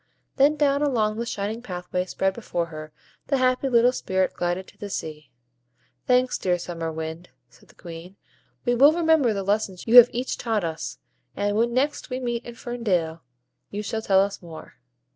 [0.37, 2.91] Then down along the shining pathway spread before her,
[3.27, 5.29] the happy little Spirit glided to the sea.
[6.07, 8.15] "Thanks, dear Summer Wind," said the Queen;
[8.65, 10.97] "we will remember the lessons you have each taught us,
[11.35, 13.21] and when next we meet in Fern Dale,
[13.69, 14.73] you shall tell us more.